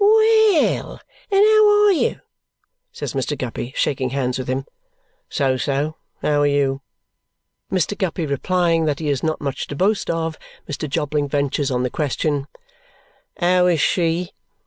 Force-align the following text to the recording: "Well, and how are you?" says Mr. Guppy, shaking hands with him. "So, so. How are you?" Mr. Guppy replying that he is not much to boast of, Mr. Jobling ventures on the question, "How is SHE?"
"Well, 0.03 0.99
and 1.29 1.45
how 1.45 1.85
are 1.85 1.91
you?" 1.91 2.21
says 2.91 3.13
Mr. 3.13 3.37
Guppy, 3.37 3.71
shaking 3.75 4.09
hands 4.09 4.39
with 4.39 4.47
him. 4.47 4.65
"So, 5.29 5.57
so. 5.57 5.95
How 6.23 6.41
are 6.41 6.47
you?" 6.47 6.81
Mr. 7.71 7.95
Guppy 7.95 8.25
replying 8.25 8.85
that 8.85 8.97
he 8.97 9.09
is 9.09 9.21
not 9.21 9.41
much 9.41 9.67
to 9.67 9.75
boast 9.75 10.09
of, 10.09 10.39
Mr. 10.67 10.89
Jobling 10.89 11.29
ventures 11.29 11.69
on 11.69 11.83
the 11.83 11.91
question, 11.91 12.47
"How 13.37 13.67
is 13.67 13.79
SHE?" 13.79 14.31